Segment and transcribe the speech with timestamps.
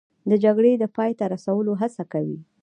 [0.29, 2.39] د جګړې د پای ته رسولو هڅه کوي